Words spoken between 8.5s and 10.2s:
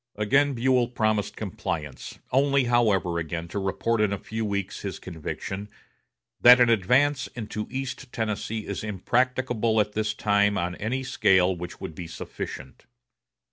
is impracticable at this